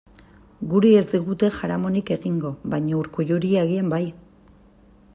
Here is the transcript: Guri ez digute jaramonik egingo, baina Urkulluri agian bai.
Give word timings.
Guri 0.71 0.93
ez 1.01 1.03
digute 1.11 1.51
jaramonik 1.59 2.11
egingo, 2.17 2.53
baina 2.75 2.97
Urkulluri 3.03 3.55
agian 3.69 3.97
bai. 3.97 4.05